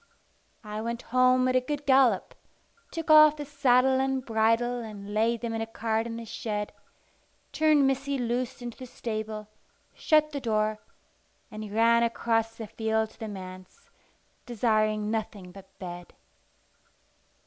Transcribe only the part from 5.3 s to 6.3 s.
them in a cart in the